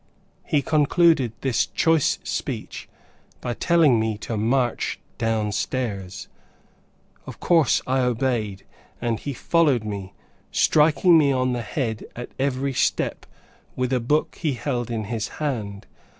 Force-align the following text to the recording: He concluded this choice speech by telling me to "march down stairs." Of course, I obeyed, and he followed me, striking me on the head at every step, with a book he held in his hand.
He 0.43 0.63
concluded 0.63 1.31
this 1.41 1.67
choice 1.67 2.17
speech 2.23 2.89
by 3.39 3.53
telling 3.53 3.99
me 3.99 4.17
to 4.17 4.35
"march 4.35 4.97
down 5.19 5.51
stairs." 5.51 6.27
Of 7.27 7.39
course, 7.39 7.83
I 7.85 7.99
obeyed, 7.99 8.65
and 8.99 9.19
he 9.19 9.33
followed 9.33 9.83
me, 9.83 10.13
striking 10.51 11.19
me 11.19 11.31
on 11.31 11.53
the 11.53 11.61
head 11.61 12.05
at 12.15 12.29
every 12.39 12.73
step, 12.73 13.27
with 13.75 13.93
a 13.93 13.99
book 13.99 14.39
he 14.41 14.53
held 14.53 14.89
in 14.89 15.03
his 15.03 15.27
hand. 15.37 15.85